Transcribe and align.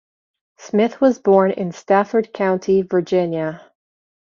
Smith 0.57 0.99
was 0.99 1.19
born 1.19 1.51
in 1.51 1.71
Stafford 1.71 2.33
County, 2.33 2.81
Virginia. 2.81 3.71